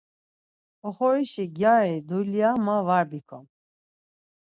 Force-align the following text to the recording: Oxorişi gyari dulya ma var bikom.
Oxorişi 0.87 1.45
gyari 1.57 1.97
dulya 2.07 2.49
ma 2.65 2.77
var 2.87 3.05
bikom. 3.11 3.45